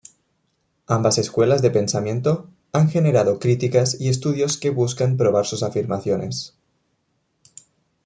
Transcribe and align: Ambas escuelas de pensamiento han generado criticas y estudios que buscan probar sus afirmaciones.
Ambas 0.87 1.19
escuelas 1.19 1.61
de 1.61 1.69
pensamiento 1.69 2.49
han 2.73 2.89
generado 2.89 3.37
criticas 3.37 4.01
y 4.01 4.09
estudios 4.09 4.57
que 4.57 4.71
buscan 4.71 5.15
probar 5.15 5.45
sus 5.45 5.61
afirmaciones. 5.61 6.55